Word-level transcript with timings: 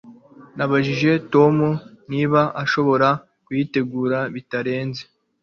Nabajije 0.57 1.11
Tom 1.33 1.55
niba 2.11 2.41
ashobora 2.63 3.09
kuyitegura 3.45 4.19
bitarenze 4.33 5.01